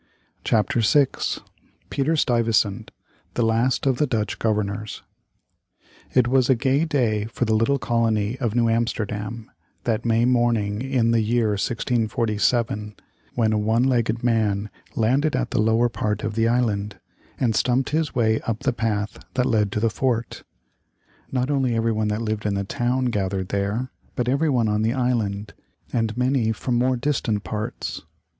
]CHAPTER 0.43 0.79
VI 0.79 1.05
PETER 1.91 2.15
STUYVESANT, 2.15 2.89
the 3.35 3.43
LAST 3.45 3.85
of 3.85 3.99
the 3.99 4.07
DUTCH 4.07 4.39
GOVERNORS 4.39 5.03
It 6.15 6.27
was 6.27 6.49
a 6.49 6.55
gay 6.55 6.85
day 6.85 7.25
for 7.25 7.45
the 7.45 7.53
little 7.53 7.77
colony 7.77 8.35
of 8.39 8.55
New 8.55 8.67
Amsterdam, 8.67 9.51
that 9.83 10.03
May 10.03 10.25
morning 10.25 10.81
in 10.81 11.11
the 11.11 11.21
year 11.21 11.49
1647, 11.49 12.95
when 13.35 13.53
a 13.53 13.59
one 13.59 13.83
legged 13.83 14.23
man 14.23 14.71
landed 14.95 15.35
at 15.35 15.51
the 15.51 15.61
lower 15.61 15.87
part 15.87 16.23
of 16.23 16.33
the 16.33 16.47
island, 16.47 16.97
and 17.39 17.55
stumped 17.55 17.91
his 17.91 18.15
way 18.15 18.41
up 18.47 18.61
the 18.61 18.73
path 18.73 19.19
that 19.35 19.45
led 19.45 19.71
to 19.73 19.79
the 19.79 19.91
fort. 19.91 20.41
Not 21.31 21.51
only 21.51 21.75
everyone 21.75 22.07
that 22.07 22.23
lived 22.23 22.47
in 22.47 22.55
the 22.55 22.63
town 22.63 23.05
gathered 23.11 23.49
there, 23.49 23.91
but 24.15 24.27
everyone 24.27 24.67
on 24.67 24.81
the 24.81 24.93
island, 24.95 25.53
and 25.93 26.17
many 26.17 26.51
from 26.51 26.73
more 26.73 26.97
distant 26.97 27.43
parts. 27.43 28.01